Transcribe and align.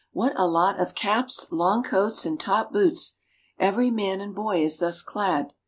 What 0.13 0.33
a 0.35 0.47
lot 0.47 0.79
of 0.79 0.95
caps, 0.95 1.45
long 1.51 1.83
coats, 1.83 2.25
and 2.25 2.39
top 2.39 2.71
boots. 2.73 3.19
Every 3.59 3.91
man 3.91 4.19
and 4.19 4.33
boy 4.33 4.63
is 4.65 4.79
thus 4.79 5.03
clad. 5.03 5.53